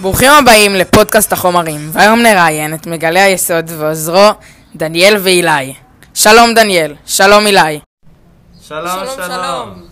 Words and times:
ברוכים 0.00 0.30
הבאים 0.30 0.74
לפודקאסט 0.74 1.32
החומרים, 1.32 1.90
והיום 1.92 2.18
נראיין 2.18 2.74
את 2.74 2.86
מגלי 2.86 3.20
היסוד 3.20 3.70
ועוזרו 3.78 4.28
דניאל 4.76 5.16
ואילי. 5.20 5.74
שלום 6.14 6.54
דניאל, 6.54 6.94
שלום 7.06 7.46
אילי. 7.46 7.80
שלום, 8.62 8.98
שלום. 9.16 9.82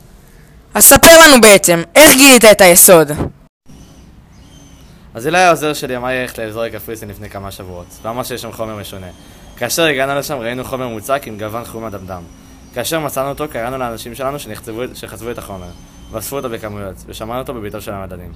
אז 0.74 0.84
ספר 0.84 1.20
לנו 1.20 1.40
בעצם, 1.40 1.82
איך 1.94 2.16
גילית 2.16 2.44
את 2.44 2.60
היסוד? 2.60 3.10
אז 5.14 5.26
אילי 5.26 5.38
העוזר 5.38 5.74
שלי 5.74 5.96
אמר 5.96 6.08
לי 6.08 6.22
ללכת 6.22 6.38
לאזור 6.38 6.68
קפריסין 6.68 7.08
לפני 7.08 7.30
כמה 7.30 7.50
שבועות, 7.50 7.86
ואמר 8.02 8.22
שיש 8.22 8.42
שם 8.42 8.52
חומר 8.52 8.76
משונה. 8.76 9.06
כאשר 9.56 9.82
הגענו 9.82 10.14
לשם 10.14 10.38
ראינו 10.38 10.64
חומר 10.64 10.88
מוצק 10.88 11.22
עם 11.26 11.38
גוון 11.38 11.64
חום 11.64 11.84
אדמדם. 11.84 12.22
כאשר 12.74 13.00
מצאנו 13.00 13.28
אותו 13.28 13.48
קראנו 13.48 13.78
לאנשים 13.78 14.14
שלנו 14.14 14.38
שחצבו 14.94 15.30
את 15.30 15.38
החומר, 15.38 15.70
ואספו 16.10 16.36
אותו 16.36 16.50
בכמויות, 16.50 16.96
ושמענו 17.06 17.40
אותו 17.40 17.54
בביתו 17.54 17.80
של 17.80 17.92
המדענים. 17.92 18.32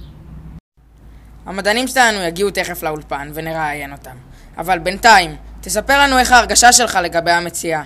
המדענים 1.47 1.87
שלנו 1.87 2.21
יגיעו 2.21 2.51
תכף 2.51 2.83
לאולפן 2.83 3.31
ונראיין 3.33 3.91
אותם. 3.91 4.15
אבל 4.57 4.79
בינתיים, 4.79 5.35
תספר 5.61 5.99
לנו 5.99 6.19
איך 6.19 6.31
ההרגשה 6.31 6.73
שלך 6.73 6.99
לגבי 7.03 7.31
המציאה. 7.31 7.83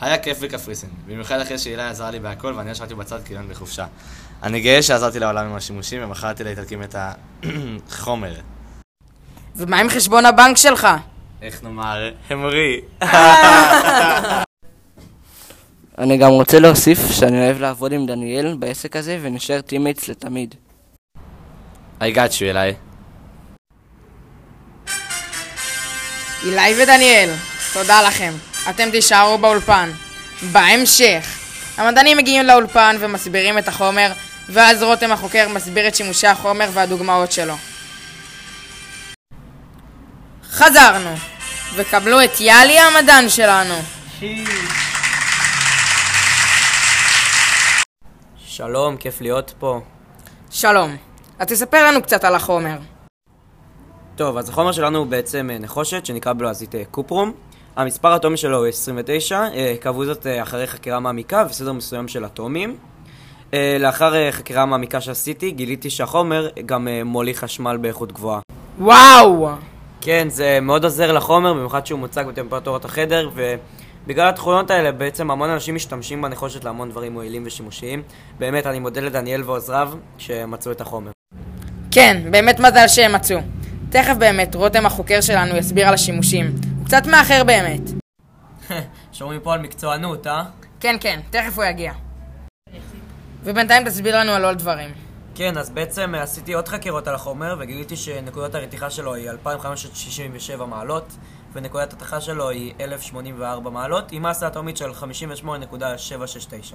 היה 0.00 0.18
כיף 0.18 0.38
בקפריסין, 0.40 0.88
במיוחד 1.06 1.40
אחרי 1.40 1.58
שאילי 1.58 1.82
עזר 1.82 2.10
לי 2.10 2.18
בהכל 2.20 2.54
ואני 2.56 2.70
ישבתי 2.70 2.94
בצד 2.94 3.18
כאילו 3.24 3.40
אני 3.40 3.48
בחופשה. 3.48 3.86
אני 4.42 4.60
גאה 4.60 4.82
שעזרתי 4.82 5.18
לעולם 5.18 5.46
עם 5.46 5.56
השימושים 5.56 6.04
ומכרתי 6.04 6.44
לאיטלקים 6.44 6.82
את 6.82 6.96
החומר. 7.88 8.34
ומה 9.56 9.80
עם 9.80 9.88
חשבון 9.88 10.26
הבנק 10.26 10.56
שלך? 10.56 10.88
איך 11.42 11.62
נאמר, 11.62 12.10
המריא. 12.30 12.80
אני 15.98 16.18
גם 16.18 16.30
רוצה 16.30 16.60
להוסיף 16.60 16.98
שאני 17.10 17.46
אוהב 17.46 17.60
לעבוד 17.60 17.92
עם 17.92 18.06
דניאל 18.06 18.56
בעסק 18.58 18.96
הזה 18.96 19.18
ונשאר 19.22 19.60
teammates 19.60 20.08
לתמיד. 20.08 20.54
I 22.00 22.02
got 22.02 22.32
you, 22.38 22.42
אילי. 22.42 22.74
אילי 26.44 26.82
ודניאל, 26.82 27.30
תודה 27.72 28.02
לכם. 28.02 28.32
אתם 28.70 28.90
תישארו 28.90 29.38
באולפן. 29.38 29.90
בהמשך, 30.52 31.38
המדענים 31.76 32.16
מגיעים 32.16 32.46
לאולפן 32.46 32.96
ומסבירים 33.00 33.58
את 33.58 33.68
החומר, 33.68 34.12
ואז 34.48 34.82
רותם 34.82 35.12
החוקר 35.12 35.48
מסביר 35.48 35.88
את 35.88 35.94
שימושי 35.94 36.26
החומר 36.26 36.68
והדוגמאות 36.72 37.32
שלו. 37.32 37.54
חזרנו, 40.50 41.14
וקבלו 41.74 42.24
את 42.24 42.40
יאלי 42.40 42.78
המדען 42.78 43.28
שלנו. 43.28 43.74
שלום, 48.46 48.96
כיף 48.96 49.20
להיות 49.20 49.54
פה. 49.58 49.80
שלום, 50.50 50.96
אז 51.40 51.46
תספר 51.46 51.86
לנו 51.86 52.02
קצת 52.02 52.24
על 52.24 52.34
החומר. 52.34 52.76
טוב, 54.16 54.36
אז 54.36 54.48
החומר 54.48 54.72
שלנו 54.72 54.98
הוא 54.98 55.06
בעצם 55.06 55.50
אה, 55.52 55.58
נחושת 55.58 56.06
שנקרא 56.06 56.32
בלועזית 56.32 56.74
אה, 56.74 56.82
קופרום. 56.90 57.32
המספר 57.76 58.08
האטומי 58.08 58.36
שלו 58.36 58.58
הוא 58.58 58.66
29, 58.66 59.40
אה, 59.54 59.74
קבעו 59.80 60.04
זאת 60.04 60.26
אחרי 60.42 60.66
חקירה 60.66 61.00
מעמיקה 61.00 61.44
וסדר 61.50 61.72
מסוים 61.72 62.08
של 62.08 62.26
אטומים. 62.26 62.76
לאחר 63.80 64.30
חקירה 64.30 64.66
מעמיקה 64.66 65.00
שעשיתי, 65.00 65.50
גיליתי 65.50 65.90
שהחומר 65.90 66.48
גם 66.66 66.88
מוליך 67.04 67.38
חשמל 67.38 67.76
באיכות 67.76 68.12
גבוהה. 68.12 68.40
וואו! 68.78 69.48
כן, 70.00 70.28
זה 70.30 70.58
מאוד 70.62 70.84
עוזר 70.84 71.12
לחומר, 71.12 71.54
במיוחד 71.54 71.86
שהוא 71.86 72.00
מוצג 72.00 72.24
בטמפרטורת 72.28 72.84
החדר, 72.84 73.30
ובגלל 73.34 74.28
התכונות 74.28 74.70
האלה 74.70 74.92
בעצם 74.92 75.30
המון 75.30 75.50
אנשים 75.50 75.74
משתמשים 75.74 76.22
בנחושת 76.22 76.64
להמון 76.64 76.90
דברים 76.90 77.12
מועילים 77.12 77.42
ושימושיים. 77.46 78.02
באמת, 78.38 78.66
אני 78.66 78.78
מודה 78.78 79.00
לדניאל 79.00 79.42
ועוזריו 79.44 79.92
שמצאו 80.18 80.72
את 80.72 80.80
החומר. 80.80 81.10
כן, 81.90 82.22
באמת 82.30 82.60
מזל 82.60 82.88
שהם 82.88 83.12
מצאו. 83.12 83.38
תכף 83.90 84.14
באמת, 84.18 84.54
רותם 84.54 84.86
החוקר 84.86 85.20
שלנו 85.20 85.56
יסביר 85.56 85.88
על 85.88 85.94
השימושים. 85.94 86.46
הוא 86.78 86.86
קצת 86.86 87.06
מאחר 87.06 87.44
באמת. 87.44 87.80
שומעים 89.12 89.40
פה 89.40 89.54
על 89.54 89.60
מקצוענות, 89.60 90.26
אה? 90.26 90.42
כן, 90.80 90.96
כן, 91.00 91.20
תכף 91.30 91.56
הוא 91.56 91.64
יגיע. 91.64 91.92
ובינתיים 93.44 93.84
תסביר 93.84 94.18
לנו 94.18 94.32
על 94.32 94.44
עוד 94.44 94.58
דברים. 94.58 94.90
כן, 95.34 95.58
אז 95.58 95.70
בעצם 95.70 96.14
אה, 96.14 96.22
עשיתי 96.22 96.52
עוד 96.52 96.68
חקירות 96.68 97.08
על 97.08 97.14
החומר 97.14 97.56
וגיליתי 97.58 97.96
שנקודת 97.96 98.54
הרתיחה 98.54 98.90
שלו 98.90 99.14
היא 99.14 99.30
2567 99.30 100.66
מעלות 100.66 101.16
ונקודת 101.52 101.92
התחה 101.92 102.20
שלו 102.20 102.50
היא 102.50 102.72
1084 102.80 103.70
מעלות 103.70 104.12
עם 104.12 104.22
מסה 104.22 104.46
אטומית 104.46 104.76
של 104.76 104.90
58.769. 104.90 106.74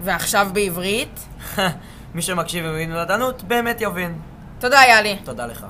ועכשיו 0.00 0.48
בעברית? 0.52 1.20
מי 2.14 2.22
שמקשיב 2.22 2.64
ומבין 2.68 2.92
מדענות 2.92 3.42
באמת 3.42 3.80
יבין. 3.80 4.18
תודה, 4.60 4.80
יאלי. 4.88 5.16
תודה 5.24 5.46
לך. 5.46 5.66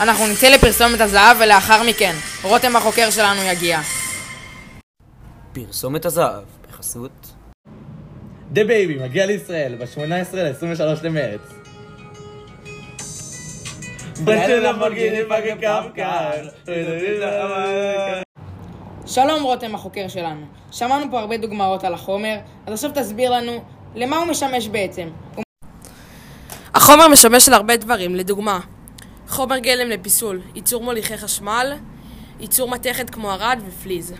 אנחנו 0.00 0.26
נצא 0.26 0.48
לפרסומת 0.48 1.00
הזהב 1.00 1.36
ולאחר 1.40 1.82
מכן, 1.88 2.14
רותם 2.42 2.76
החוקר 2.76 3.10
שלנו 3.10 3.42
יגיע. 3.42 3.80
פרסומת 5.52 6.04
הזהב, 6.04 6.44
בחסות... 6.68 7.32
DaBaby 8.52 8.94
מגיע 8.94 9.26
לישראל 9.26 9.74
ב-18 9.74 10.36
ל-23 10.36 10.82
למרץ. 11.02 11.40
שלום 19.06 19.42
רותם 19.42 19.74
החוקר 19.74 20.08
שלנו. 20.08 20.46
שמענו 20.70 21.10
פה 21.10 21.20
הרבה 21.20 21.36
דוגמאות 21.36 21.84
על 21.84 21.94
החומר, 21.94 22.36
אז 22.66 22.72
עכשיו 22.72 22.90
תסביר 22.94 23.30
לנו 23.30 23.64
למה 23.94 24.16
הוא 24.16 24.26
משמש 24.26 24.68
בעצם. 24.68 25.08
החומר 26.74 27.08
משמש 27.08 27.48
להרבה 27.48 27.76
דברים, 27.76 28.14
לדוגמה, 28.14 28.60
חומר 29.28 29.58
גלם 29.58 29.90
לפיסול, 29.90 30.40
ייצור 30.54 30.82
מוליכי 30.82 31.18
חשמל, 31.18 31.72
ייצור 32.40 32.68
מתכת 32.70 33.10
כמו 33.10 33.32
ארד 33.32 33.58
ופליז. 33.68 34.14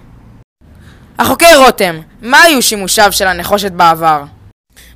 החוקר 1.18 1.64
רותם, 1.64 2.00
מה 2.22 2.42
היו 2.42 2.62
שימושיו 2.62 3.12
של 3.12 3.26
הנחושת 3.26 3.72
בעבר? 3.72 4.24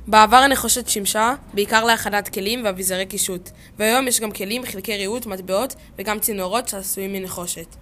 בעבר 0.07 0.37
הנחושת 0.37 0.87
שימשה 0.87 1.33
בעיקר 1.53 1.83
להכנת 1.83 2.29
כלים 2.29 2.61
ואביזרי 2.65 3.05
קישוט, 3.05 3.49
והיום 3.79 4.07
יש 4.07 4.19
גם 4.19 4.31
כלים, 4.31 4.65
חלקי 4.65 4.97
ריהוט, 4.97 5.25
מטבעות 5.25 5.75
וגם 5.99 6.19
צינורות 6.19 6.67
שעשויים 6.67 7.13
מנחושת. 7.13 7.75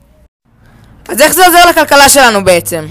אז 1.10 1.22
איך 1.22 1.34
זה 1.34 1.46
עוזר 1.46 1.70
לכלכלה 1.70 2.10
שלנו 2.10 2.44
בעצם? 2.44 2.86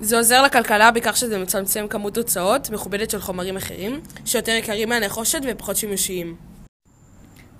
זה 0.00 0.16
עוזר 0.16 0.42
לכלכלה 0.42 0.90
בכך 0.90 1.16
שזה 1.16 1.38
מצמצם 1.38 1.86
כמות 1.90 2.16
הוצאות 2.16 2.70
מכובדת 2.70 3.10
של 3.10 3.20
חומרים 3.20 3.56
אחרים, 3.56 4.00
שיותר 4.24 4.52
יקרים 4.52 4.88
מהנחושת 4.88 5.40
ופחות 5.48 5.76
שימושיים. 5.76 6.36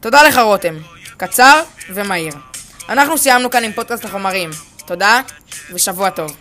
תודה 0.00 0.22
לך 0.22 0.38
רותם. 0.38 0.78
קצר 1.16 1.62
ומהיר. 1.94 2.34
אנחנו 2.88 3.18
סיימנו 3.18 3.50
כאן 3.50 3.64
עם 3.64 3.72
פודקאסט 3.72 4.04
החומרים. 4.04 4.50
תודה, 4.86 5.20
ושבוע 5.72 6.10
טוב. 6.10 6.36